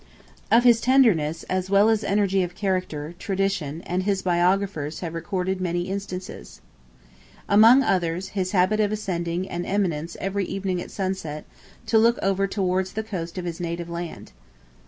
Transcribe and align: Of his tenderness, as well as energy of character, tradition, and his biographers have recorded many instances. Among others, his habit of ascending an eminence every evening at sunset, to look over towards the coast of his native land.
Of 0.49 0.63
his 0.63 0.81
tenderness, 0.81 1.43
as 1.43 1.69
well 1.69 1.87
as 1.87 2.03
energy 2.03 2.41
of 2.41 2.55
character, 2.55 3.13
tradition, 3.19 3.83
and 3.85 4.01
his 4.01 4.23
biographers 4.23 5.01
have 5.01 5.13
recorded 5.13 5.61
many 5.61 5.83
instances. 5.89 6.59
Among 7.47 7.83
others, 7.83 8.29
his 8.29 8.51
habit 8.51 8.79
of 8.79 8.91
ascending 8.91 9.47
an 9.47 9.63
eminence 9.63 10.17
every 10.19 10.45
evening 10.45 10.81
at 10.81 10.89
sunset, 10.89 11.45
to 11.85 11.99
look 11.99 12.17
over 12.23 12.47
towards 12.47 12.93
the 12.93 13.03
coast 13.03 13.37
of 13.37 13.45
his 13.45 13.59
native 13.59 13.91
land. 13.91 14.31